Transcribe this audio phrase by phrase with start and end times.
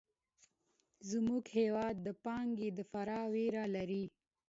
[1.09, 4.05] زموږ هېواد د پانګې د فرار وېره لري.